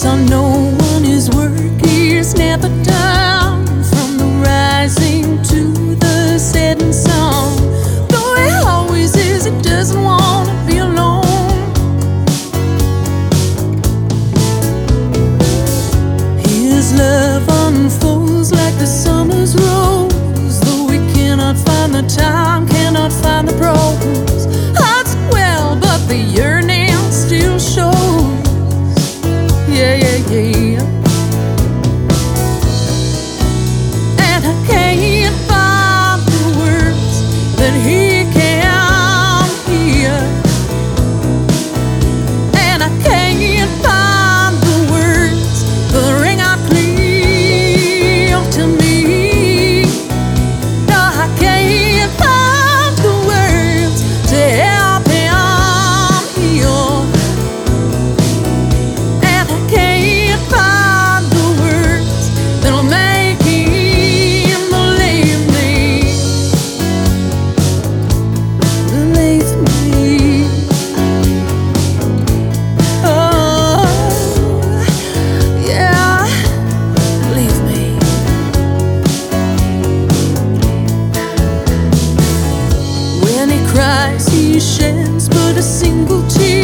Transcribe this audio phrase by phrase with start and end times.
[0.00, 0.42] years on no
[0.78, 1.52] one his work
[1.86, 7.56] is never done from the rising to the setting sun.
[8.08, 11.24] Though it always is it doesn't want to be alone.
[16.38, 19.19] His love unfolds like the sun.
[84.30, 86.59] politicians, but a single tear.